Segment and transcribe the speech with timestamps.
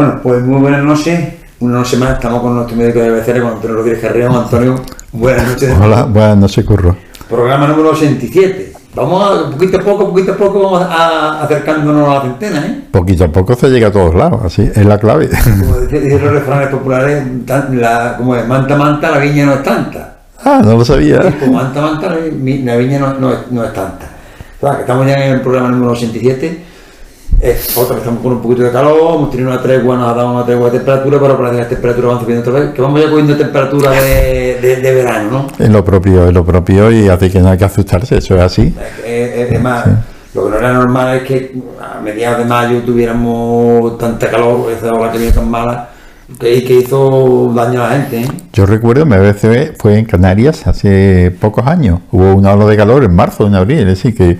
[0.00, 1.20] Bueno, pues muy buenas noches.
[1.58, 4.30] Una noche más estamos con nuestro médico de cabecera, con Antonio Rodríguez Carrera.
[4.34, 4.80] Antonio,
[5.12, 5.76] buenas noches.
[5.78, 6.96] Hola, buenas noches, Curro.
[7.28, 8.72] Programa número 87.
[8.94, 12.84] Vamos a, poquito a poco, poquito a poco, vamos a, acercándonos a la centena, ¿eh?
[12.90, 15.28] Poquito a poco se llega a todos lados, así, es la clave.
[15.28, 17.22] Como dicen los refranes populares,
[17.72, 20.16] la, como es, manta, manta, la viña no es tanta.
[20.42, 21.20] Ah, no lo sabía.
[21.20, 24.06] pues manta, manta, la, viña no, no, es, no es tanta.
[24.62, 26.69] Que estamos ya en el programa número 87
[27.40, 30.14] es otra que estamos con un poquito de calor, hemos tenido una tregua, nos ha
[30.14, 32.82] dado una tregua de temperatura, pero para que la temperatura van subiendo otra vez, que
[32.82, 35.64] vamos ya cogiendo temperatura de, de, verano, ¿no?
[35.64, 38.42] Es lo propio, es lo propio y así que no hay que asustarse, eso es
[38.42, 38.74] así.
[39.04, 39.86] Es, más,
[40.34, 44.92] lo que no era normal es que a mediados de mayo tuviéramos tanta calor, esa
[44.92, 45.88] ola que viene tan mala,
[46.38, 48.20] que, hizo daño a la gente.
[48.20, 48.28] ¿eh?
[48.52, 53.02] Yo recuerdo, mi vez fue en Canarias hace pocos años, hubo una ola de calor
[53.02, 54.38] en marzo, en abril, es decir, que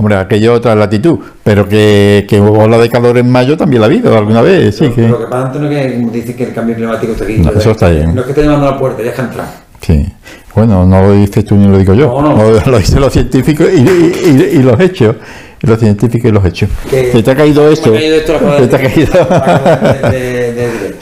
[0.00, 3.90] Hombre, aquello otra latitud, pero que, que ola de calor en mayo también la ha
[3.90, 4.88] habido alguna vez, sí.
[4.88, 5.06] que...
[5.06, 7.36] Lo que pasa, Antonio, es que dice que el cambio climático está aquí.
[7.36, 8.14] No, eso está bien.
[8.14, 9.46] No es que esté llamando a la puerta, que entrar.
[9.82, 10.06] Sí.
[10.54, 12.06] Bueno, no lo dices tú ni lo digo yo.
[12.22, 12.70] No, no.
[12.70, 15.16] Lo, dicen los científicos y, y, y, los hechos.
[15.60, 16.70] Los científicos y los hechos.
[16.88, 17.90] ¿Te, te ha caído esto?
[17.90, 19.12] Me ha caído esto te ha caído.
[20.10, 20.96] De, de,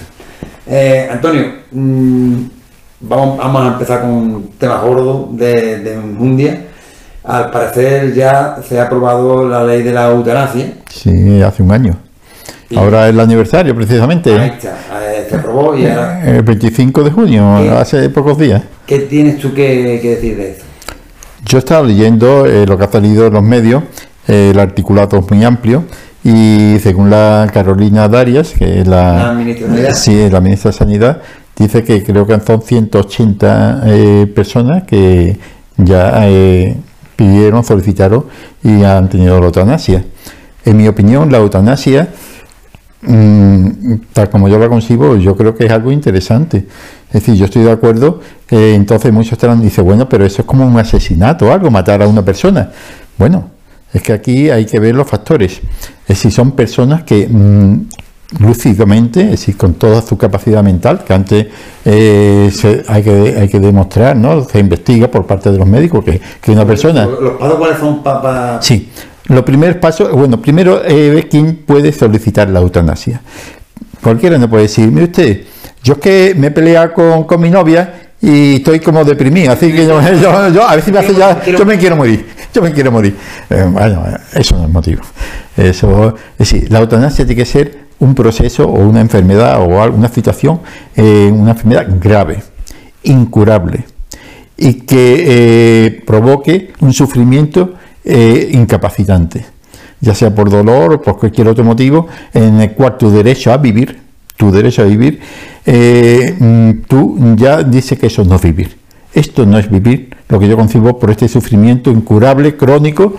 [0.66, 2.34] eh, Antonio, mmm,
[3.00, 6.64] vamos, vamos a empezar con un tema gordo de, de Mundia
[7.28, 10.72] al parecer ya se ha aprobado la ley de la eutanasia.
[10.88, 11.94] Sí, hace un año.
[12.74, 14.34] Ahora es el aniversario, precisamente.
[14.34, 16.22] Ahí está, eh, se aprobó y ahora...
[16.24, 18.62] El 25 de junio, hace pocos días.
[18.86, 20.62] ¿Qué tienes tú que, decir de eso?
[21.44, 23.82] Yo estaba leyendo eh, lo que ha salido en los medios,
[24.26, 25.84] eh, el articulado es muy amplio,
[26.24, 31.22] y según la Carolina Darias, que es la, ministra de sí, la ministra de Sanidad,
[31.56, 33.84] dice que creo que son 180
[34.34, 35.38] personas que
[35.77, 36.27] ya
[37.18, 38.27] pidieron, solicitaron
[38.62, 40.05] y han tenido la eutanasia.
[40.64, 42.11] En mi opinión, la eutanasia,
[43.02, 43.67] mm,
[44.12, 46.68] tal como yo la concibo, yo creo que es algo interesante.
[47.08, 50.46] Es decir, yo estoy de acuerdo, eh, entonces muchos estarán dicen, bueno, pero eso es
[50.46, 52.70] como un asesinato, algo, matar a una persona.
[53.17, 53.50] Bueno,
[53.92, 55.61] es que aquí hay que ver los factores.
[56.02, 57.89] Es decir, son personas que mm,
[58.39, 61.46] lúcidamente, es decir, con toda su capacidad mental, que antes
[61.84, 62.50] eh,
[62.86, 64.44] hay, que, hay que demostrar, ¿no?
[64.44, 67.06] Se investiga por parte de los médicos que, que una persona...
[67.06, 68.61] ¿Los pasos cuáles son para...?
[68.61, 68.90] Sí,
[69.28, 73.20] lo primer paso, bueno, primero eh, quién puede solicitar la eutanasia.
[74.02, 75.44] Cualquiera no puede decir, mire usted,
[75.83, 79.72] yo es que me he peleado con, con mi novia y estoy como deprimido, así
[79.72, 79.98] que yo,
[80.68, 83.17] a veces me hace ya, yo me quiero morir, yo me quiero morir.
[83.48, 85.02] Eh, bueno, eso no es motivo.
[85.56, 90.09] Eso, es decir, la eutanasia tiene que ser un proceso o una enfermedad o una
[90.09, 90.61] situación,
[90.97, 92.42] eh, una enfermedad grave,
[93.03, 93.85] incurable
[94.57, 99.45] y que eh, provoque un sufrimiento eh, incapacitante,
[100.01, 103.57] ya sea por dolor o por cualquier otro motivo, en el cual tu derecho a
[103.57, 104.01] vivir,
[104.36, 105.20] tu derecho a vivir,
[106.89, 108.77] tú ya dices que eso no es vivir.
[109.13, 113.17] Esto no es vivir, lo que yo concibo por este sufrimiento incurable, crónico,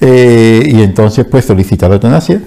[0.00, 2.40] y entonces pues solicitar la eutanasia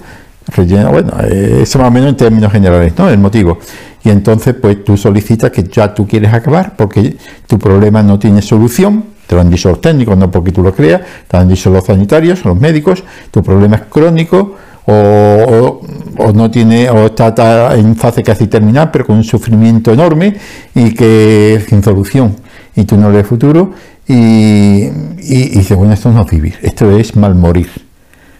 [0.48, 3.08] relleno, bueno, eso más o menos en términos generales, ¿no?
[3.08, 3.58] El motivo.
[4.04, 8.40] Y entonces, pues tú solicitas que ya tú quieres acabar porque tu problema no tiene
[8.42, 11.48] solución, te lo han dicho los técnicos, no porque tú lo creas, te lo han
[11.48, 14.54] dicho los sanitarios, los médicos, tu problema es crónico
[14.86, 20.36] o, no tiene, o está, en fase casi terminal, pero con un sufrimiento enorme
[20.74, 22.36] y que sin solución.
[22.76, 23.72] Y tú no ves futuro
[24.06, 27.85] y, y, y dices, bueno, esto no es vivir, esto es mal morir.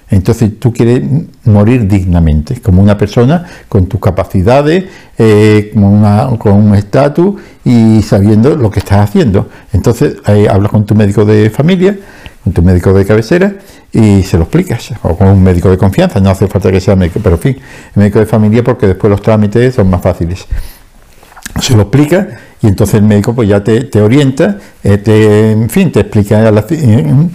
[0.08, 1.02] Entonces tú quieres
[1.44, 4.84] morir dignamente, como una persona con tus capacidades,
[5.18, 9.48] eh, con, un estatus y sabiendo lo que estás haciendo.
[9.72, 11.98] Entonces eh, hablas con tu médico de familia,
[12.44, 13.56] con tu médico de cabecera
[13.92, 16.94] y se lo explicas, o con un médico de confianza, no hace falta que sea
[16.94, 17.56] médico, pero en fin,
[17.96, 20.46] médico de familia porque después los trámites son más fáciles.
[21.60, 22.28] Se lo explica
[22.62, 26.50] y entonces el médico pues ya te, orienta, eh, te, en fin, te explica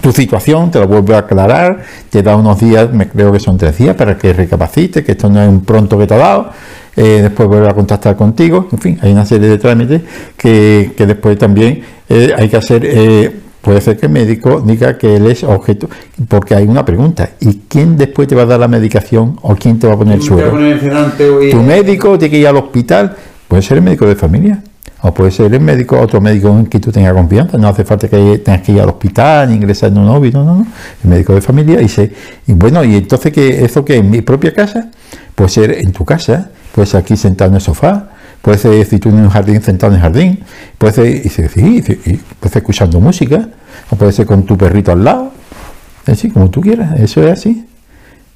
[0.02, 3.58] tu situación, te lo vuelve a aclarar, te da unos días, me creo que son
[3.58, 6.50] tres días para que recapacites, que esto no es un pronto que te ha dado,
[6.96, 10.02] eh, después vuelve a contactar contigo, en fin, hay una serie de trámites
[10.36, 13.32] que, después también eh, hay que hacer,
[13.62, 15.88] puede ser que el médico diga que él es objeto,
[16.28, 19.78] porque hay una pregunta, ¿y quién después te va a dar la medicación o quién
[19.78, 20.52] te va a poner el suelo?
[21.52, 23.16] ¿Tu médico tiene que ir al hospital?
[23.48, 24.64] Puede ser el médico de familia
[25.04, 28.08] o puede ser el médico, otro médico en que tú tengas confianza, no hace falta
[28.08, 30.68] que tengas que ir al hospital ingresar en un OBI, no, no, no,
[31.04, 32.12] el médico de familia y se,
[32.48, 34.92] y bueno, y entonces que eso que en mi propia casa,
[35.34, 38.10] puede ser en tu casa, puede ser aquí sentado en el sofá,
[38.42, 40.40] puede ser si tú en un jardín sentado en el jardín,
[40.78, 43.50] puede ser, y, y, puede ser escuchando música,
[43.90, 45.32] o puede ser con tu perrito al lado,
[46.06, 47.66] es así, como tú quieras, eso es así.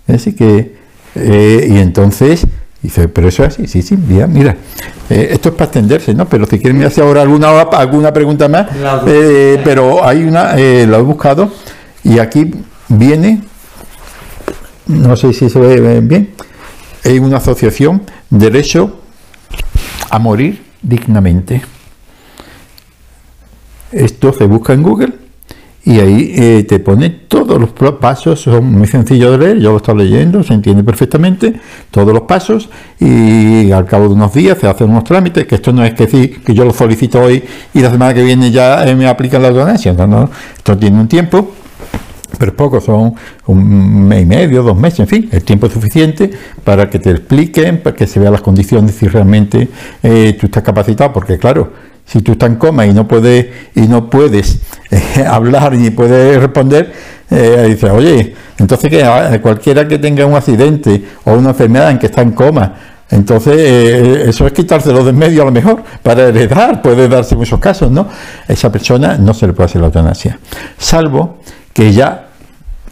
[0.07, 0.75] Así que,
[1.15, 2.45] eh, y entonces
[2.85, 4.55] Dice, pero eso es así, sí, sí, mira, mira.
[5.09, 6.29] Eh, esto es para extenderse, ¿no?
[6.29, 8.67] Pero si quieren me hace ahora alguna, alguna pregunta más,
[9.07, 11.51] eh, pero hay una, eh, lo he buscado,
[12.03, 12.53] y aquí
[12.87, 13.41] viene,
[14.85, 16.29] no sé si se ve bien,
[17.03, 18.99] es una asociación, derecho
[20.11, 21.63] a morir dignamente.
[23.91, 25.24] Esto se busca en Google
[25.85, 29.77] y ahí eh, te pone todos los pasos, son muy sencillos de leer, yo lo
[29.77, 31.53] estoy leyendo, se entiende perfectamente,
[31.91, 35.71] todos los pasos y al cabo de unos días se hacen unos trámites, que esto
[35.71, 37.43] no es que, decir que yo lo solicito hoy
[37.73, 40.99] y la semana que viene ya eh, me aplican la donación, no, no, esto tiene
[40.99, 41.51] un tiempo,
[42.39, 43.13] pero es poco, son
[43.45, 46.31] un mes y medio, dos meses, en fin, el tiempo es suficiente
[46.63, 49.69] para que te expliquen, para que se vean las condiciones si realmente
[50.01, 51.71] eh, tú estás capacitado, porque claro,
[52.05, 54.59] si tú estás en coma y no puedes y no puedes
[54.91, 56.93] eh, hablar ni puedes responder,
[57.29, 61.99] eh, dices, oye, entonces que ah, cualquiera que tenga un accidente o una enfermedad en
[61.99, 62.75] que está en coma,
[63.09, 67.35] entonces eh, eso es quitárselo de en medio a lo mejor para heredar, puede darse
[67.35, 68.07] muchos casos, ¿no?
[68.47, 70.39] Esa persona no se le puede hacer la eutanasia,
[70.77, 71.39] salvo
[71.73, 72.24] que ya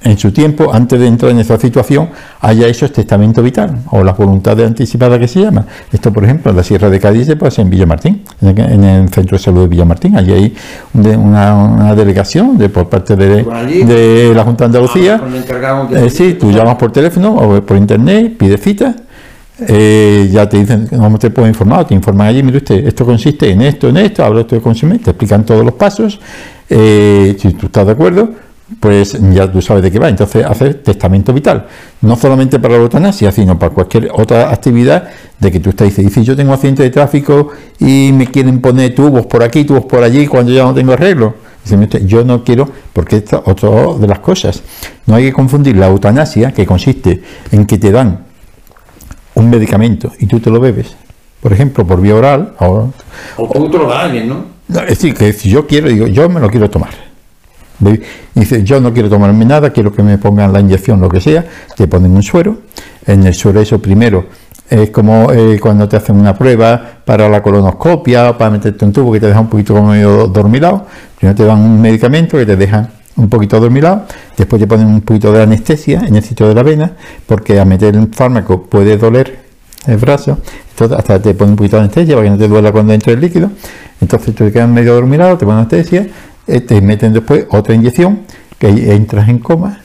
[0.03, 2.09] en su tiempo, antes de entrar en esa situación,
[2.41, 5.65] haya hecho el testamento vital o la voluntad anticipada que se llama.
[5.91, 9.38] Esto, por ejemplo, en la Sierra de Cádiz se hacer en Villamartín, en el Centro
[9.38, 10.15] de Salud de Villamartín.
[10.17, 10.55] Allí hay
[10.94, 15.21] una, delegación de, por parte de, de la Junta de Andalucía.
[15.91, 18.95] Eh, sí, tú llamas por teléfono o por internet, pides cita.
[19.67, 23.51] Eh, ya te dicen, no te puedo informar, te informan allí, mire usted, esto consiste
[23.51, 26.19] en esto, en esto, hablo esto de consumir, te explican todos los pasos,
[26.67, 28.31] eh, si tú estás de acuerdo,
[28.80, 30.10] pues ya tú sabes de qué va.
[30.10, 31.68] Entonces, hacer testamento vital,
[32.01, 36.04] no solamente para la eutanasia, sino para cualquier otra actividad de que tú estás y
[36.04, 37.50] dices, yo tengo accidente de tráfico
[37.80, 41.36] y me quieren poner tubos por aquí, tubos por allí, cuando ya no tengo arreglo.
[41.63, 44.62] Dice, yo no quiero, porque esta es otra de las cosas.
[45.06, 47.21] No hay que confundir la eutanasia, que consiste
[47.51, 48.25] en que te dan
[49.36, 50.95] un medicamento y tú te lo bebes,
[51.42, 52.54] por ejemplo, por vía oral.
[52.60, 52.92] O,
[53.38, 54.45] tú te lo das ¿no?
[54.68, 54.80] ¿no?
[54.81, 57.12] Es decir, que si yo quiero, digo, yo me lo quiero tomar
[58.33, 61.45] dice, yo no quiero tomarme nada, quiero que me pongan la inyección, lo que sea,
[61.75, 62.57] te ponen un suero,
[63.06, 64.25] en el suero eso primero
[64.69, 69.12] es como eh, cuando te hacen una prueba para la colonoscopia, para meterte un tubo
[69.12, 70.85] que te deja un poquito como medio dormilado,
[71.18, 74.06] primero te dan un medicamento que te deja un poquito dormilado,
[74.36, 76.94] después te ponen un poquito de anestesia en el sitio de la vena,
[77.27, 79.44] porque a meter un fármaco puede doler
[79.86, 80.39] el brazo,
[80.71, 83.13] entonces hasta te ponen un poquito de anestesia para que no te duela cuando entra
[83.13, 83.51] el líquido,
[84.01, 86.07] entonces tú te quedas medio dormilado, te ponen anestesia,
[86.45, 88.21] te meten después otra inyección
[88.59, 89.81] que entras en coma.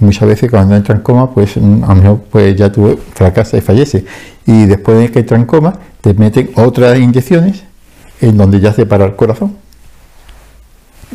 [0.00, 2.98] Y muchas veces cuando entras en coma pues mm, a lo mejor pues ya tú
[3.14, 4.04] fracasas y falleces.
[4.46, 7.64] Y después de que entras en coma te meten otras inyecciones
[8.20, 9.56] en donde ya se para el corazón.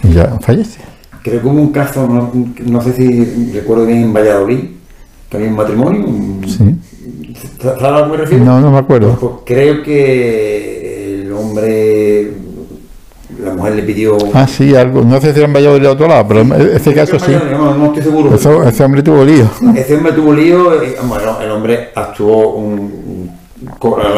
[0.04, 0.81] Y ya fallece.
[1.24, 4.59] Creo que hubo un caso no, sé si recuerdo bien en Valladolid
[5.30, 6.06] que había un matrimonio
[6.48, 6.75] sí.
[7.62, 8.45] ¿sabes a lo que me refiero?
[8.45, 9.18] no, no me acuerdo.
[9.19, 12.31] Pues creo que el hombre
[13.44, 14.18] la mujer le pidió.
[14.34, 15.01] Ah, sí, algo.
[15.04, 17.31] No sé si han vallado del otro lado, pero en este caso sí.
[17.31, 18.36] No, estoy seguro.
[18.66, 19.50] ese hombre tuvo lío.
[19.75, 20.84] Ese hombre tuvo lío.
[20.84, 23.38] Y, bueno, el hombre actuó un.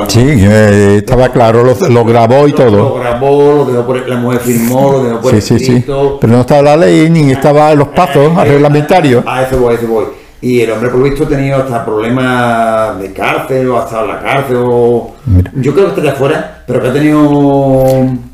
[0.07, 2.72] Sí, eh, estaba claro, lo, grabó y todo.
[2.72, 5.86] Lo grabó, lo dejó por, la mujer firmó, lo dejó por sí, Sí, sí.
[5.86, 9.24] Pero no estaba la ley ni estaba los pasos eh, reglamentarios.
[9.25, 10.05] A ese voy, a ese voy.
[10.41, 14.58] Y el hombre, por visto, ha tenido hasta problemas de cárcel o hasta la cárcel.
[14.60, 15.12] O...
[15.55, 17.84] Yo creo que está de afuera, pero que ha tenido.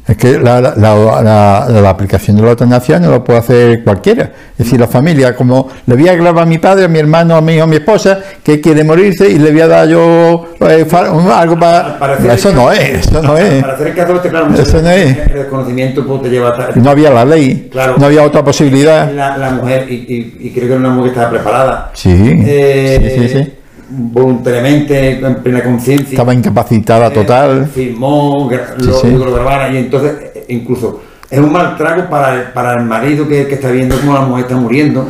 [0.07, 4.31] Es que la, la, la, la, aplicación de la eutanasia no lo puede hacer cualquiera.
[4.51, 7.35] Es decir, la familia, como le voy a grabar a mi padre, a mi hermano,
[7.35, 10.45] a mi hijo, a mi esposa, que quiere morirse y le voy a dar yo
[10.59, 10.85] eh,
[11.33, 12.17] algo para.
[12.31, 13.63] eso no es, eso no es.
[13.63, 15.17] Para hacer el caso, claro, eso no es.
[15.17, 19.11] El desconocimiento pues, te lleva No había la ley, no había otra posibilidad.
[19.11, 21.91] La, mujer, y, y, creo que era una mujer que estaba preparada.
[21.93, 22.11] Sí,
[22.45, 23.33] eh, sí, sí.
[23.33, 23.51] sí
[23.89, 26.11] voluntariamente, en plena conciencia.
[26.11, 27.63] Estaba incapacitada total.
[27.63, 30.13] Eh, firmó, lo, grabara y entonces
[30.47, 34.21] incluso es un mal trago para, para el marido que, que, está viendo cómo la
[34.21, 35.07] mujer está muriendo.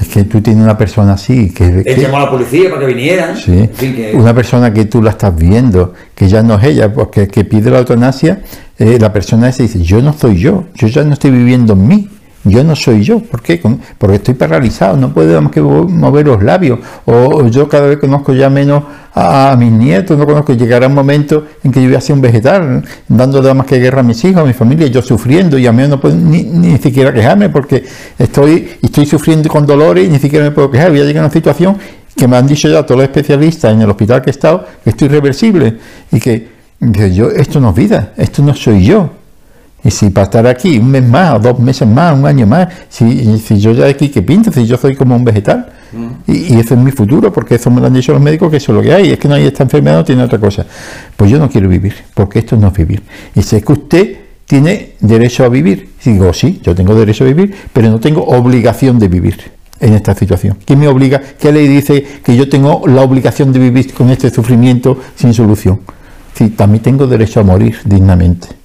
[0.00, 1.82] Es que tú tienes una persona así que...
[1.84, 3.36] Él llamó a la policía para que vinieran.
[3.36, 3.68] Sí,
[4.14, 7.70] una persona que tú la estás viendo, que ya no es ella, porque que pide
[7.70, 8.40] la eutanasia,
[8.78, 11.86] eh, la persona esa dice, yo no soy yo, yo ya no estoy viviendo en
[11.86, 12.08] mí
[12.44, 13.20] yo no soy yo.
[13.20, 13.60] ¿Por qué?
[13.98, 16.78] Porque estoy paralizado, no puedo más que mover los labios.
[17.04, 20.54] O yo cada vez conozco ya menos a, mis nietos, no conozco.
[20.54, 24.00] Llegará un momento en que yo voy a ser un vegetal, dando más que guerra
[24.00, 26.78] a mis hijos, a mi familia, yo sufriendo y a mí no puedo ni, ni
[26.78, 27.84] siquiera quejarme porque
[28.18, 30.90] estoy, estoy sufriendo con dolores y ni siquiera me puedo quejar.
[30.90, 31.76] Voy a llegar a una situación
[32.16, 34.90] que me han dicho ya todos los especialistas en el hospital que he estado, que
[34.90, 35.78] estoy irreversible
[36.10, 36.48] y que
[37.12, 39.19] yo, esto no es vida, esto no soy yo.
[39.82, 42.68] Y si para estar aquí un mes más, o dos meses más, un año más,
[42.88, 44.52] si, si yo ya aquí, ¿qué pinto?
[44.52, 45.72] Si yo soy como un vegetal.
[45.92, 46.30] Mm.
[46.30, 48.58] Y, y ese es mi futuro, porque eso me lo han dicho los médicos, que
[48.58, 49.10] eso es lo que hay.
[49.10, 50.66] Es que no hay esta enfermedad, no tiene otra cosa.
[51.16, 53.02] Pues yo no quiero vivir, porque esto no es vivir.
[53.34, 55.90] Y sé que usted tiene derecho a vivir.
[56.04, 59.36] Y digo, sí, yo tengo derecho a vivir, pero no tengo obligación de vivir
[59.80, 60.58] en esta situación.
[60.64, 61.20] ¿Quién me obliga?
[61.38, 65.80] ¿Qué ley dice que yo tengo la obligación de vivir con este sufrimiento sin solución?
[66.34, 68.59] Sí, también tengo derecho a morir dignamente.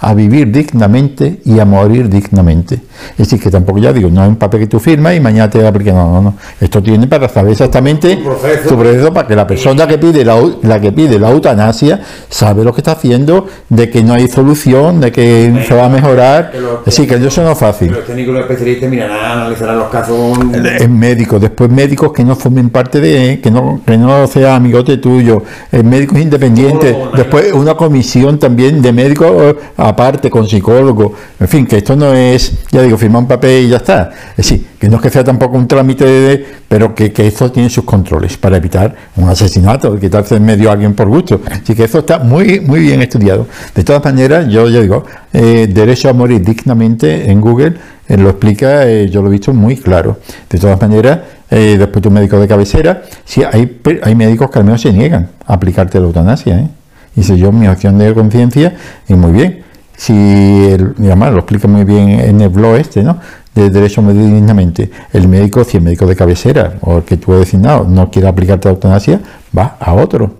[0.00, 2.80] A vivir dignamente y a morir dignamente.
[3.12, 5.50] Es decir, que tampoco ya digo, no es un papel que tú firmas y mañana
[5.50, 5.92] te aplica.
[5.92, 6.34] No, no, no.
[6.60, 8.68] Esto tiene para saber exactamente proceso.
[8.68, 12.64] tu proceso para que la persona que pide la, la que pide la eutanasia sabe
[12.64, 16.50] lo que está haciendo, de que no hay solución, de que se va a mejorar.
[16.50, 17.92] Que los Es decir, que eso no es fácil.
[17.92, 20.38] Los técnicos los especialistas mirarán, analizarán los casos.
[20.78, 24.96] Es médico, después médicos que no formen parte de, que no, que no sea amigote
[24.96, 25.42] tuyo,
[25.72, 29.54] eh, médicos independientes, después una comisión también de médicos eh,
[29.90, 33.68] aparte con psicólogo, en fin, que esto no es, ya digo, firmar un papel y
[33.68, 34.10] ya está.
[34.30, 37.68] Es decir, que no es que sea tampoco un trámite, de- pero que, esto tiene
[37.68, 41.40] sus controles para evitar un asesinato, quitarse en medio a alguien por gusto.
[41.50, 43.46] Así que eso está muy, muy bien estudiado.
[43.74, 47.74] De todas maneras, yo ya digo, eh, derecho a morir dignamente en Google
[48.08, 50.18] eh, lo explica, eh, yo lo he visto muy claro.
[50.48, 51.20] De todas maneras,
[51.50, 55.54] después tu médico de cabecera, sí, hay, hay médicos que al menos se niegan a
[55.54, 56.58] aplicarte la eutanasia.
[56.60, 56.68] ¿eh?
[57.14, 58.76] Dice yo, mi opción de conciencia,
[59.08, 59.64] y muy bien.
[60.00, 63.18] Si, el, y lo explica muy bien en el blog este, ¿no?
[63.54, 64.90] De derecho a morir dignamente.
[65.12, 68.26] El médico, si el médico de cabecera o el que tú has designado no quiere
[68.26, 69.20] aplicarte la eutanasia,
[69.56, 70.36] va a otro.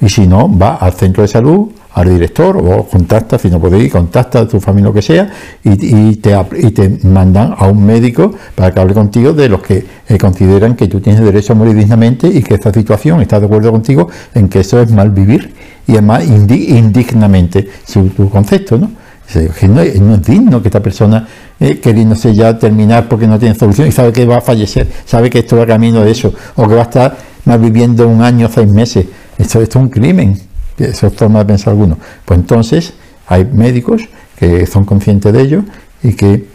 [0.00, 3.78] Y si no, va al centro de salud, al director, o contacta, si no puede
[3.78, 5.30] ir, contacta a tu familia, lo que sea,
[5.62, 9.62] y, y te, y te mandan a un médico para que hable contigo de los
[9.62, 13.38] que eh, consideran que tú tienes derecho a morir dignamente y que esta situación está
[13.38, 15.54] de acuerdo contigo en que eso es mal vivir
[15.86, 19.03] y además indi- indignamente, su, tu concepto, ¿no?
[19.32, 21.26] Que no, es- no es digno que esta persona,
[21.58, 25.30] eh, queriéndose ya terminar porque no tiene solución y sabe que va a fallecer, sabe
[25.30, 27.16] que esto va camino de eso, o que va a estar
[27.46, 29.06] más viviendo un año, seis meses.
[29.38, 30.38] Esto, esto es un crimen.
[30.78, 31.96] Eso es forma de pensar alguno.
[32.24, 32.94] Pues entonces
[33.28, 34.02] hay médicos
[34.38, 35.62] que son conscientes de ello
[36.02, 36.46] y que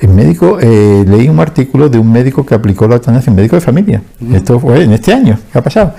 [0.00, 3.56] el médico, eh, leí un artículo de un médico que aplicó la eutanasia, un médico
[3.56, 4.02] de familia.
[4.32, 5.94] Esto fue en este año, ¿qué ha pasado?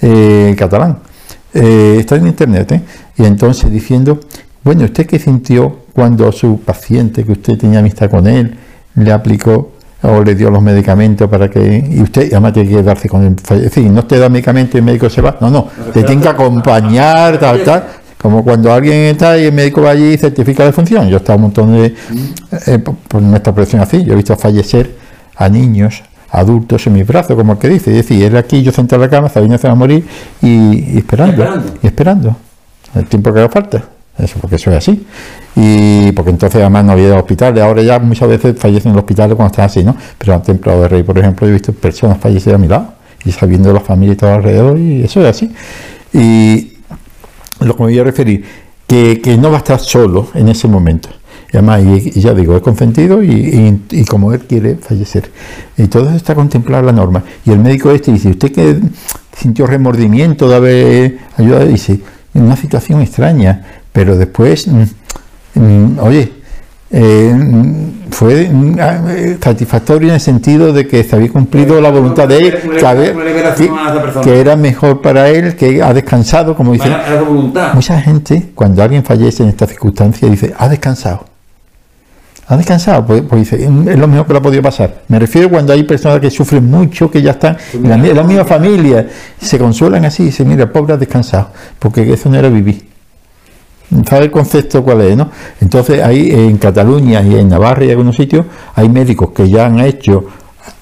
[0.00, 0.98] Eh, catalán.
[1.54, 2.80] Eh, está en internet, ¿eh?
[3.18, 4.18] Y entonces diciendo,
[4.64, 8.56] bueno, ¿usted qué sintió cuando su paciente, que usted tenía amistad con él,
[8.94, 11.84] le aplicó o le dio los medicamentos para que...
[11.90, 13.36] Y usted además tiene que quedarse con el...
[13.36, 15.36] falle- Es decir, no te da medicamento y el médico se va.
[15.40, 17.84] No, no, te tiene que acompañar, tal, tal.
[18.20, 21.08] Como cuando alguien está y el médico va allí y certifica la función.
[21.08, 21.94] Yo he estado un montón de...
[22.66, 24.04] eh, por, nuestra profesión así.
[24.04, 24.94] Yo he visto fallecer
[25.36, 27.90] a niños, adultos en mis brazos, como el que dice.
[27.90, 30.04] Es decir, él aquí, yo sentado en la cama, que se va a morir
[30.40, 31.72] y, y esperando, Esperando.
[31.82, 32.36] y esperando.
[32.94, 33.82] El tiempo que haga falta.
[34.18, 35.06] Eso, porque eso es así.
[35.56, 37.62] Y porque entonces además no había hospitales.
[37.62, 39.96] Ahora ya muchas veces fallecen en los hospitales cuando están así, ¿no?
[40.18, 43.32] Pero en Templado de Rey, por ejemplo, he visto personas fallecer a mi lado y
[43.32, 45.52] sabiendo la familia y todo alrededor, y eso es así.
[46.12, 46.78] Y
[47.60, 48.44] lo que me voy a referir,
[48.86, 51.08] que, que no va a estar solo en ese momento.
[51.52, 55.30] Y además, y, ya digo, es consentido y, y- como él quiere fallecer.
[55.76, 57.22] Y todo eso está contemplado la norma.
[57.44, 58.80] Y el médico este dice, ¿usted que
[59.36, 61.66] sintió remordimiento de haber ayudado?
[61.66, 62.00] Dice,
[62.34, 63.62] en una situación extraña,
[63.92, 64.82] pero después, mm,
[65.54, 66.32] mm, oye,
[66.90, 71.90] eh, mm, fue ah, eh, satisfactorio en el sentido de que se había cumplido la
[71.90, 74.20] voluntad de él, que, había- persona.
[74.22, 76.88] que era mejor para él, que ha descansado, como dice.
[76.88, 77.74] Era era su voluntad.
[77.74, 81.24] Mucha gente, cuando alguien fallece en esta circunstancia, dice, ha descansado.
[82.48, 85.02] Ha descansado, pues, pues dice, es lo mejor que le ha podido pasar.
[85.08, 88.16] Me refiero cuando hay personas que sufren mucho, que ya están en la, mi- en
[88.16, 89.06] la misma familia,
[89.40, 92.84] se consuelan así y dicen, mira, pobre ha descansado, porque eso no era vivir.
[94.08, 95.16] ¿Sabe el concepto cuál es?
[95.16, 95.30] No?
[95.60, 99.66] Entonces, ahí en Cataluña y en Navarra y en algunos sitios hay médicos que ya
[99.66, 100.24] han hecho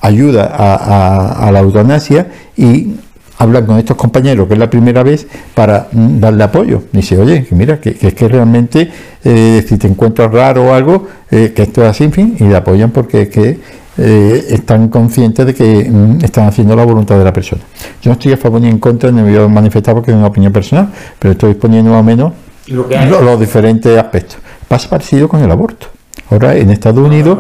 [0.01, 2.95] ayuda a, a- a la eutanasia y
[3.41, 6.83] hablan con estos compañeros, que es la primera vez, para mm, darle apoyo.
[6.93, 8.89] Dice, oye, mira, que, que es que realmente,
[9.25, 12.45] eh, si te encuentras raro o algo, eh, que esto es así, en fin, y
[12.45, 13.59] le apoyan porque es que
[13.99, 17.63] eh, están conscientes de que mm, están haciendo la voluntad de la persona.
[18.03, 20.17] Yo no estoy a favor ni en contra, ni me voy a manifestar porque es
[20.17, 22.33] una opinión personal, pero estoy poniendo más o menos
[22.69, 23.09] Lo que hay.
[23.09, 24.37] lo- los diferentes aspectos.
[24.69, 25.87] Pasa parecido con el aborto.
[26.31, 27.39] Ahora en Estados Unidos,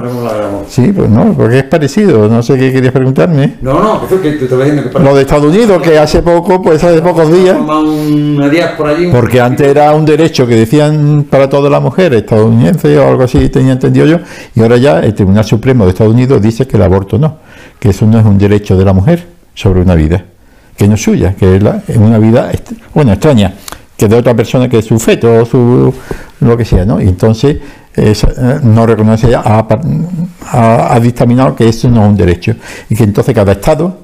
[0.68, 2.28] sí, pues no, porque es parecido.
[2.28, 3.54] No sé qué querías preguntarme.
[3.62, 6.60] No, no, eso que te estaba diciendo que Lo de Estados Unidos, que hace poco,
[6.60, 7.56] pues hace pocos días,
[8.88, 9.08] allí.
[9.12, 13.48] porque antes era un derecho que decían para todas las mujeres estadounidenses o algo así,
[13.48, 14.16] tenía entendido yo,
[14.56, 17.36] y ahora ya el Tribunal Supremo de Estados Unidos dice que el aborto no,
[17.78, 20.24] que eso no es un derecho de la mujer sobre una vida,
[20.76, 22.50] que no es suya, que es, la- es una vida,
[22.92, 23.54] bueno, extraña,
[24.00, 25.92] que de otra persona que es su feto o su,
[26.40, 27.02] lo que sea, ¿no?
[27.02, 27.58] Y entonces
[27.94, 28.14] eh,
[28.62, 29.66] no reconoce, ha,
[30.52, 32.54] ha, dictaminado que eso no es un derecho
[32.88, 33.98] y que entonces cada Estado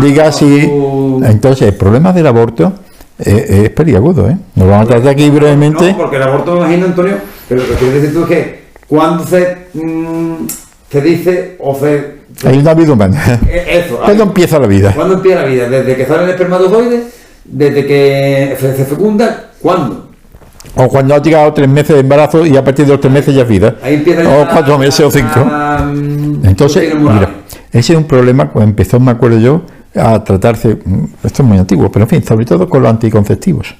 [0.00, 0.70] diga si...
[1.24, 2.72] Entonces, el problema del aborto
[3.18, 4.36] es, peliagudo, ¿eh?
[4.54, 5.90] Nos vamos a tratar aquí brevemente.
[5.90, 7.16] No, porque el aborto, imagino, Antonio,
[7.48, 10.46] pero lo que quiero decir tú es que cuando se, mm,
[10.88, 12.22] se dice o se...
[12.44, 13.40] Hay una vida humana.
[13.48, 13.98] Eh, eso.
[14.04, 14.92] ¿Cuándo empieza la vida?
[14.94, 15.68] ¿Cuándo empieza la vida?
[15.68, 17.23] ¿Desde que sale el espermatozoide?
[17.44, 19.50] ¿Desde que se fecunda?
[19.60, 20.08] ¿Cuándo?
[20.76, 23.34] O cuando ha llegado tres meses de embarazo y a partir de los tres meses
[23.34, 23.76] ya es vida.
[23.82, 25.46] Ahí empieza o cuatro meses o cinco.
[26.42, 27.30] Entonces, mira,
[27.70, 29.62] ese es un problema cuando empezó, me acuerdo yo,
[29.94, 33.74] a tratarse, mm, esto es muy antiguo, pero en fin, sobre todo con los anticonceptivos.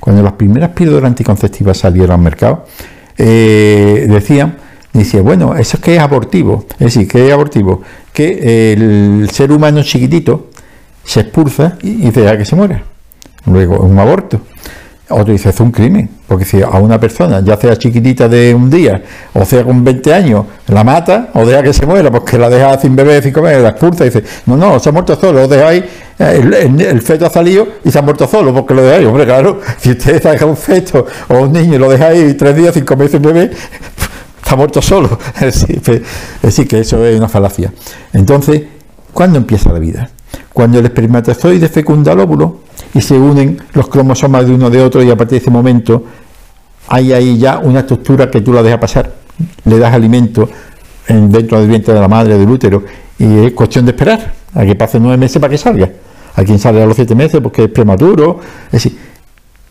[0.00, 2.64] Cuando las primeras píldoras anticonceptivas salieron al mercado,
[3.16, 4.56] eh, decían,
[4.92, 6.64] decía, bueno, eso es que es abortivo.
[6.72, 7.82] Es decir, que es abortivo,
[8.12, 10.48] que el ser humano chiquitito
[11.04, 12.82] se expulsa y, deja que se muera.
[13.48, 14.40] Luego, un aborto.
[15.10, 18.68] Otro dice, es un crimen, porque si a una persona, ya sea chiquitita de un
[18.68, 19.02] día,
[19.32, 22.78] o sea con 20 años, la mata, o deja que se muera, porque la deja
[22.78, 25.48] sin beber, sin comer, la expulsa, y dice, no, no, se ha muerto solo, lo
[25.48, 25.82] dejáis,
[26.18, 29.92] el, feto ha salido y se ha muerto solo, porque lo dejáis, hombre, claro, si
[29.92, 33.50] usted deja un feto o un niño y lo dejáis tres días, cinco meses sin
[34.42, 35.18] está muerto solo.
[35.40, 35.66] Es
[36.42, 37.72] decir, que eso es una falacia.
[38.12, 38.62] Entonces,
[39.14, 40.10] ¿cuándo empieza la vida?
[40.52, 45.02] Cuando el espermatozoide fecunda el óvulo, y se unen los cromosomas de uno de otro
[45.02, 46.04] y a partir de ese momento
[46.88, 49.12] hay ahí ya una estructura que tú la dejas pasar,
[49.64, 50.48] le das alimento
[51.06, 52.82] en, dentro del vientre de la madre, del útero,
[53.18, 55.90] y es cuestión de esperar a que pase nueve meses para que salga.
[56.34, 58.40] Hay quien sale a los siete meses porque es prematuro.
[58.66, 58.96] Es decir,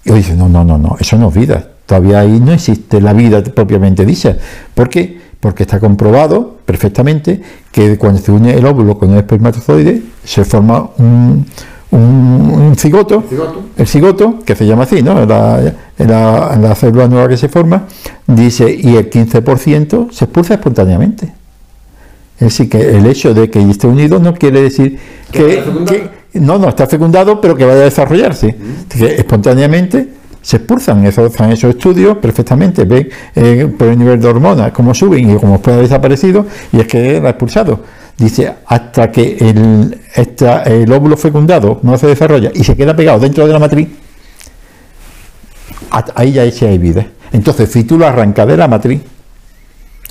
[0.04, 1.66] y dice, no, no, no, no, eso no es vida.
[1.86, 4.38] Todavía ahí no existe la vida propiamente dicha.
[4.74, 5.18] ¿Por qué?
[5.40, 10.90] Porque está comprobado perfectamente que cuando se une el óvulo con el espermatozoide se forma
[10.98, 11.46] un,
[11.92, 13.24] un, cigoto,
[13.78, 14.40] ¿El cigoto?
[14.46, 15.26] que se llama así, ¿no?
[15.26, 17.86] La, la, célula nueva que se forma,
[18.28, 21.34] dice, y el 15% se expulsa espontáneamente.
[22.36, 25.00] Es decir, que el hecho de que esté unido no quiere decir
[25.32, 25.64] que,
[26.34, 28.56] no, no está fecundado, pero que vaya a desarrollarse.
[28.90, 30.10] Que espontáneamente
[30.42, 35.32] se expulsan, esos, esos estudios perfectamente, ven eh, por el nivel de hormonas, cómo suben
[35.32, 37.80] y cómo puede haber desaparecido, y es que ha expulsado.
[38.18, 43.54] Dice, hasta que el, óvulo fecundado no se desarrolla y se queda pegado dentro de
[43.54, 43.88] la matriz,
[46.16, 47.06] ahí ya hay vida.
[47.32, 49.02] Entonces, si tú lo arrancas de la matriz,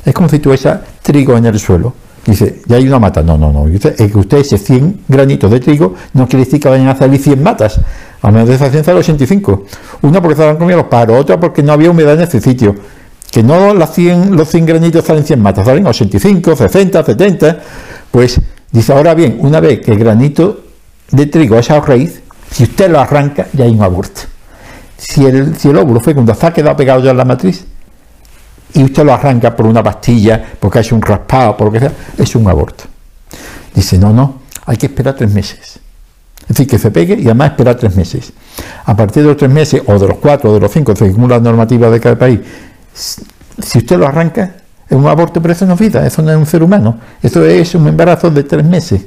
[0.05, 1.95] es como si tuviese trigo en el suelo.
[2.25, 3.23] Dice, ya hay una mata.
[3.23, 3.66] No, no, no.
[3.66, 6.97] Dice, es que usted ese 100 granitos de trigo no quiere decir que vayan a
[6.97, 7.81] salir 100 matas.
[8.23, 9.64] A menos de esa ciencia de 85.
[10.03, 12.75] Una porque se han comido los pájaros, otra porque no había humedad en ese sitio.
[13.31, 17.59] Que no las 100, los 100 granitos salen 100 matas, salen 85, 60, 70.
[18.11, 18.40] Pues
[18.71, 20.64] dice, ahora bien, una vez que el granito
[21.11, 24.23] de trigo, esa raíz, si usted lo arranca, ya hay un aborto.
[24.97, 27.66] Si el, si el óvulo fecundo está quedado pegado ya en la matriz
[28.73, 31.92] y usted lo arranca por una pastilla, porque es un raspado, por lo que sea,
[32.19, 32.85] es un aborto.
[33.75, 35.79] Dice, no, no, hay que esperar tres meses.
[36.42, 38.33] Es decir, que se pegue y además esperar tres meses.
[38.85, 41.29] A partir de los tres meses, o de los cuatro, o de los cinco, según
[41.29, 42.40] las normativas de cada país,
[42.95, 44.51] si usted lo arranca, es
[44.90, 46.99] un aborto, pero eso no es vida, eso no es un ser humano.
[47.22, 49.05] Eso es un embarazo de tres meses,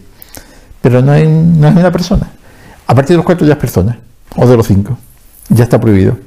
[0.81, 2.29] pero no es, no es una persona.
[2.87, 3.97] A partir de los cuatro ya es persona,
[4.35, 4.97] o de los cinco,
[5.49, 6.17] ya está prohibido.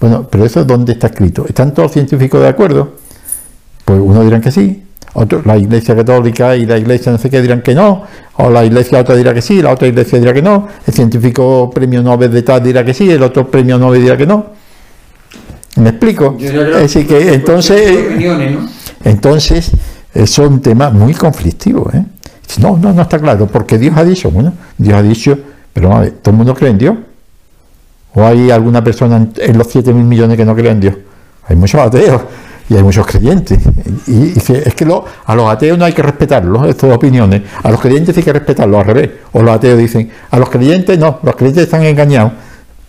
[0.00, 1.46] Bueno, pero eso es donde está escrito.
[1.48, 2.94] ¿Están todos científicos de acuerdo?
[3.84, 7.40] Pues uno dirán que sí, otro, la Iglesia Católica y la Iglesia no sé qué
[7.40, 8.02] dirán que no,
[8.36, 11.70] o la Iglesia otra dirá que sí, la otra Iglesia dirá que no, el científico
[11.72, 14.46] premio Nobel de tal dirá que sí, el otro premio Nobel dirá que no.
[15.76, 16.36] ¿Me explico?
[16.38, 18.72] Es decir, que entonces...
[20.14, 21.90] es un tema muy conflictivo.
[21.92, 22.04] ¿eh?
[22.60, 25.38] No, no, no está claro, porque Dios ha dicho, bueno, Dios ha dicho,
[25.72, 25.90] pero
[26.22, 26.96] ¿todo el mundo cree en Dios?
[28.14, 30.94] ¿O hay alguna persona en los 7 mil millones que no cree en Dios?
[31.48, 32.22] Hay muchos ateos
[32.68, 33.58] y hay muchos creyentes.
[34.06, 34.84] Y, es que
[35.26, 37.42] a los ateos no hay que respetarlos, estas opiniones.
[37.62, 39.10] A los creyentes hay que respetarlos, al revés.
[39.32, 42.32] O los ateos dicen, a los creyentes no, los creyentes están engañados.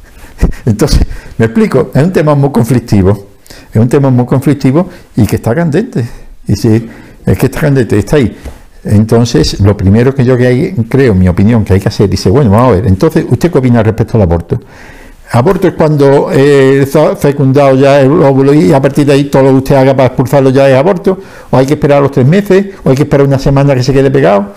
[0.65, 1.01] Entonces,
[1.37, 3.34] me explico, es un tema muy conflictivo
[3.75, 6.07] es un tema muy conflictivo y que está candente.
[6.47, 6.89] Y si
[7.25, 8.37] es que está candente, está ahí.
[8.85, 12.29] Entonces, lo primero que yo que hay, creo, mi opinión, que hay que hacer, dice,
[12.29, 14.61] bueno, vamos a ver, entonces, ¿usted qué opina respecto al aborto?
[15.31, 19.49] Aborto es cuando eh, fecundado ya el óvulo y a partir de ahí todo lo
[19.49, 22.67] que usted haga para expulsarlo ya es aborto, o hay que esperar los tres meses,
[22.83, 24.53] o hay que esperar una semana que se quede pegado.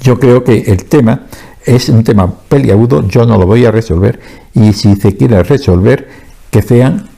[0.00, 1.26] Yo creo que el tema
[1.64, 4.18] es un tema peliagudo, yo no lo voy a resolver,
[4.54, 6.08] y si se quiere resolver,
[6.50, 7.09] que sean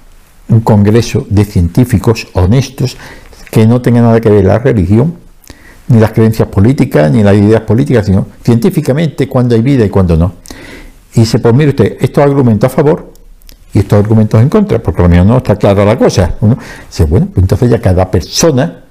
[0.53, 2.97] un congreso de científicos honestos
[3.51, 5.15] que no tengan nada que ver la religión,
[5.88, 10.17] ni las creencias políticas, ni las ideas políticas, sino científicamente cuando hay vida y cuando
[10.17, 10.35] no.
[11.15, 13.12] Y se pues mire usted, estos argumentos a favor
[13.75, 16.37] y estos argumentos en contra, porque a lo mejor no está clara la cosa.
[16.41, 16.57] Uno
[16.88, 18.85] dice, bueno, pues entonces ya cada persona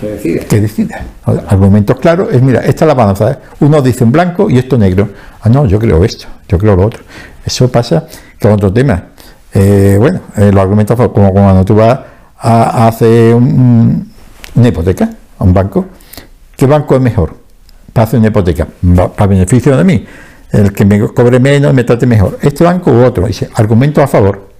[0.00, 0.40] Que decide.
[0.46, 1.04] que decida.
[1.24, 3.30] Argumentos claros es, mira, esta es la balanza.
[3.32, 3.38] ¿eh?
[3.60, 5.08] Uno dice en blanco y esto negro.
[5.40, 7.02] Ah, no, yo creo esto, yo creo lo otro.
[7.44, 8.06] Eso pasa
[8.40, 9.08] con otro tema.
[9.54, 12.00] Eh, bueno, eh, los argumentos como cuando tú vas
[12.38, 14.10] a, a hacer un-
[14.56, 15.86] una hipoteca a un banco.
[16.56, 17.34] ¿Qué banco es mejor
[17.92, 18.66] para hacer una hipoteca?
[19.16, 20.04] Para beneficio de mí.
[20.50, 22.38] El que me cobre menos me trate mejor.
[22.42, 23.26] ¿Este banco u otro?
[23.26, 24.50] Dice, argumento a favor.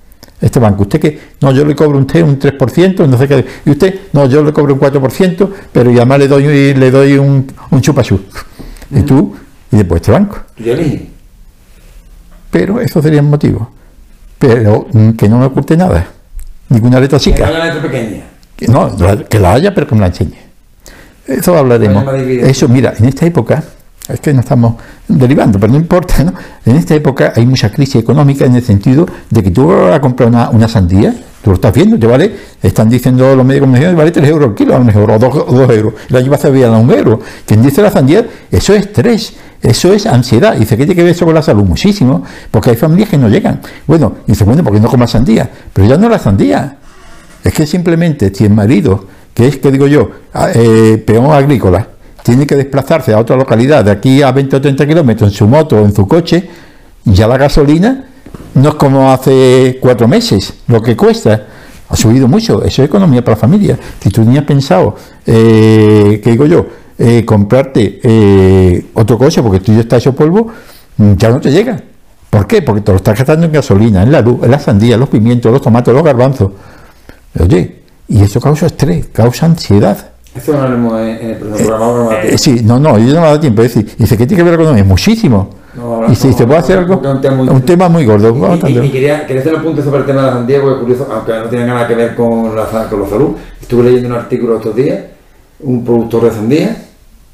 [0.40, 3.44] Este banco, usted que, no, yo le cobro a usted un 3%, no sé qué,
[3.64, 7.16] y usted, no, yo le cobro un 4%, pero y además le doy, le doy
[7.16, 8.20] un, un chupachú.
[8.90, 9.35] Y tú,
[9.70, 10.38] y después este banco.
[10.59, 11.02] Eliges.
[12.50, 13.70] Pero eso sería el motivo.
[14.38, 16.06] Pero mm, que no me oculte nada,
[16.68, 17.50] ninguna letra chica.
[17.50, 18.22] la letra pequeña.
[18.56, 18.90] Que no,
[19.28, 20.38] que la haya, pero que me la enseñe.
[21.26, 22.04] Eso hablaremos.
[22.24, 23.62] Eso, mira, en esta época,
[24.08, 24.74] es que no estamos
[25.08, 26.34] derivando, pero no importa, ¿no?
[26.66, 30.00] En esta época hay mucha crisis económica en el sentido de que tú vas a
[30.00, 31.14] comprar una, una sandía,
[31.44, 34.54] tú lo estás viendo, te vale, están diciendo los de comunicación, vale 3 euros el
[34.54, 35.92] kilo a lo mejor, o 2, euros.
[36.09, 37.20] El año pasado había un euro.
[37.44, 40.57] Quien dice la sandía, eso es estrés, eso es ansiedad.
[40.57, 41.62] Dice, ¿qué tiene que ver eso con la salud?
[41.64, 43.61] Muchísimo, porque hay familias que no llegan.
[43.87, 45.50] Bueno, y dice, bueno, porque no comas sandía?
[45.70, 46.78] Pero ya no la sandía.
[47.44, 49.04] Es que simplemente si el marido,
[49.35, 51.87] que es, que digo yo, a- eh, peón agrícola,
[52.22, 55.46] tiene que desplazarse a otra localidad de aquí a 20 o 30 kilómetros en su
[55.46, 56.48] moto o en su coche,
[57.04, 58.07] ya la gasolina
[58.54, 61.46] no es como hace cuatro meses, lo que cuesta.
[61.88, 63.78] Ha subido mucho, eso es economía para la familia.
[64.00, 66.66] Si tú tenías pensado, eh, que digo yo,
[66.98, 70.48] eh, comprarte eh, otro coche porque tú ya está hecho polvo,
[70.96, 71.80] mm, ya no te llega.
[72.30, 72.62] ¿Por qué?
[72.62, 75.52] Porque te lo estás gastando en gasolina, en la luz, en la sandía, los pimientos,
[75.52, 76.50] los tomates, los garbanzos.
[77.38, 80.10] Oye, y eso causa estrés, causa ansiedad.
[80.34, 80.90] Esto lo próximo
[81.58, 81.78] programa.
[81.78, 82.38] vamos a Eh, hacer.
[82.38, 83.62] sí, no, no, yo no me da tiempo.
[83.62, 84.84] Es decir, dice, ¿qué tiene que ver con la economía?
[84.88, 85.50] Muchísimo.
[85.76, 88.28] No, y si no, se puede hacer algo, un tema muy- un tema muy gordo.
[88.28, 88.82] Y, y- y tratarlo.
[88.92, 91.32] quería, quería hacer un punto sobre el tema de la sandía, porque es curioso, aunque
[91.32, 93.30] no tiene nada que ver con la, con la salud.
[93.60, 94.98] Estuve leyendo un artículo estos días,
[95.60, 96.76] un productor de sandía,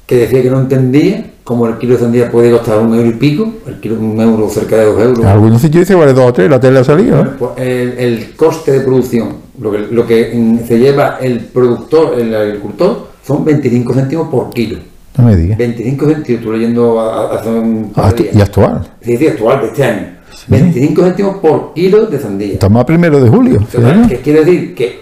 [0.05, 3.13] que decía que no entendía cómo el kilo de sandía puede costar un euro y
[3.13, 5.25] pico, el kilo un euro cerca de dos euros.
[5.25, 7.15] Algunos sitios dice vale dos o tres, la tele ha salido.
[7.15, 7.19] ¿eh?
[7.23, 11.39] Bueno, pues el, el coste de producción, lo que, lo que mm, se lleva el
[11.39, 14.79] productor, el agricultor, son 25 céntimos por kilo.
[15.17, 15.57] No me digas.
[15.57, 16.99] 25 céntimos, estuve leyendo
[17.31, 18.35] hace un par de Actu- días.
[18.35, 18.91] y actual.
[19.01, 20.07] Sí, sí, actual de este año.
[20.47, 22.53] 25 céntimos por kilo de sandía.
[22.53, 23.59] Estamos a primero de julio.
[23.69, 23.77] ¿sí,
[24.09, 25.01] que quiere decir que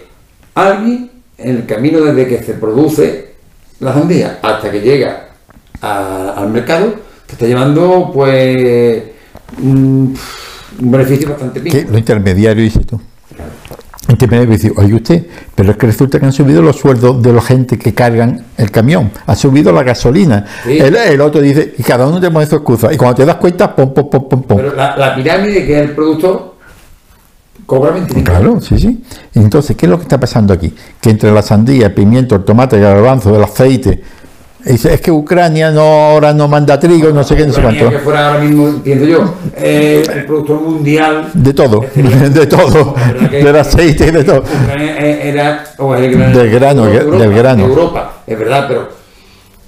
[0.54, 3.30] alguien, en el camino desde que se produce
[3.78, 5.28] la sandía hasta que llega
[5.80, 6.94] a- al mercado,
[7.26, 9.02] te está llevando pues
[9.62, 10.14] un,
[10.80, 11.76] un beneficio bastante pico.
[11.90, 13.00] lo intermediario dice tú.
[14.10, 17.40] Intermediario dice, oye usted, pero es que resulta que han subido los sueldos de la
[17.40, 20.44] gente que cargan el camión, ha subido la gasolina.
[20.64, 20.78] Sí.
[20.78, 22.92] El, el otro dice, y cada uno te pone su excusa.
[22.92, 24.56] Y cuando te das cuenta, pom, pom, pom, pom, pom.
[24.56, 26.56] Pero la, la pirámide que es el productor
[27.66, 29.02] cobra 25 Claro, sí, sí.
[29.34, 30.74] Entonces, ¿qué es lo que está pasando aquí?
[31.00, 34.02] Que entre la sandía, el pimiento, el tomate, el garbanzo, el aceite,
[34.64, 37.88] dice, es que Ucrania no ahora no manda trigo, no sé qué, no sé cuánto.
[37.90, 42.94] que fuera ahora mismo, entiendo yo, eh, el productor mundial De todo, de todo,
[43.30, 44.38] del aceite, de todo.
[44.64, 47.64] Ucrania e- era o es el gran- Del grano, de del grano.
[47.66, 48.99] de Europa, es verdad, pero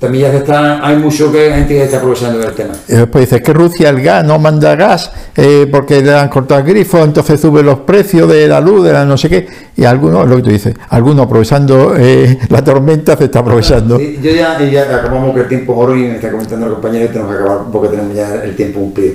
[0.02, 2.74] también ya se está, hay mucho que gente que está aprovechando del tema.
[2.88, 6.60] Y después dice que Rusia el gas no manda gas eh, porque le han cortado
[6.60, 9.46] el grifo, entonces suben los precios de la luz, de la no sé qué.
[9.76, 13.96] Y algunos, lo que tú dices, algunos aprovechando eh, la tormenta se está aprovechando.
[13.96, 14.56] Sí, yo ya,
[14.92, 17.40] acabamos que el tiempo es oro y me está comentando el compañero y tenemos que
[17.40, 19.14] acabar porque tenemos ya el tiempo cumplido.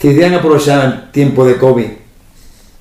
[0.00, 1.86] Si han aprovechado el tiempo de COVID,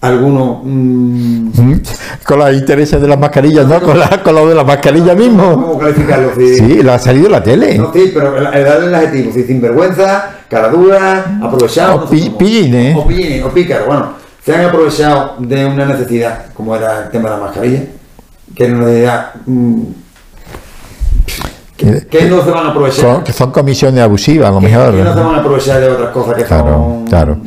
[0.02, 1.82] algunos mm, Mm,
[2.26, 3.80] Con los intereses de las mascarillas, ¿no?
[3.82, 5.54] Con, la, con lo de las mascarillas mismo.
[5.54, 6.32] ¿cómo calificarlo?
[6.36, 7.78] Si- Sí, lo ha salido en la tele.
[7.78, 12.06] No, sí, pero el, el el adjetivo, si sinvergüenza, cara dura, aprovechado.
[12.06, 12.96] O pi- pillines.
[12.98, 14.14] O pillines, o pícaro, bueno.
[14.44, 17.82] Se han aprovechado de una necesidad, como era el tema de la mascarilla,
[18.56, 19.32] que era una necesidad.
[19.46, 19.82] mm,
[21.78, 23.02] Que, que no se van a aprovechar.
[23.06, 24.92] son, que son comisiones abusivas, a lo mejor.
[24.96, 27.08] que no se van a aprovechar de otras cosas que Claro, son.
[27.08, 27.38] claro.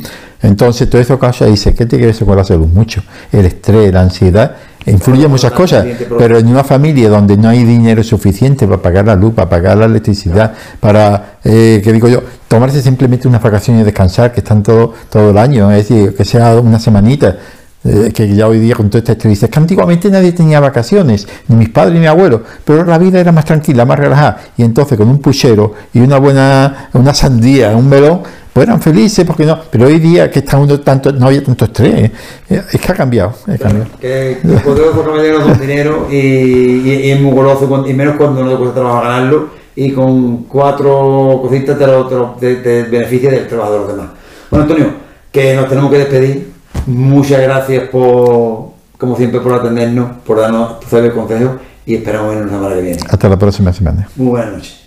[0.45, 2.67] Entonces, todo eso causa, dice, ¿qué tiene que ver eso con la salud?
[2.67, 3.01] Mucho.
[3.31, 4.55] El estrés, la ansiedad,
[4.85, 5.85] influye en muchas cosas,
[6.17, 9.77] pero en una familia donde no hay dinero suficiente para pagar la luz, para pagar
[9.77, 12.21] la electricidad, para, eh, ¿qué digo yo?
[12.47, 16.23] Tomarse simplemente unas vacaciones y descansar, que están todo, todo el año, es decir, que
[16.23, 17.35] sea una semanita,
[17.83, 20.59] eh, que ya hoy día con toda esta estrés, dice, es que antiguamente nadie tenía
[20.59, 24.37] vacaciones, ni mis padres ni mi abuelo, pero la vida era más tranquila, más relajada,
[24.57, 28.21] y entonces con un puchero y una buena, una sandía, un melón,
[28.55, 31.65] pues eran felices, porque no, pero hoy día que está uno tanto, no había tanto
[31.65, 32.09] estrés,
[32.49, 33.89] eh, es que ha cambiado, ha cambiado.
[33.99, 38.55] Que, caballero con dinero y, y, y es muy goloso, y menos cuando no te
[38.55, 43.45] cuesta trabajo ganarlo, y con cuatro cositas te, lo, te, lo- te- te beneficia del
[43.45, 44.07] trabajo de los demás.
[44.49, 44.87] Bueno, Antonio,
[45.33, 46.55] que nos tenemos que despedir,
[46.87, 52.51] Muchas gracias por, como siempre, por atendernos, por darnos por el consejo y esperamos vernos
[52.51, 52.99] la semana que viene.
[53.09, 54.07] Hasta la próxima semana.
[54.15, 54.84] Muy buenas noches.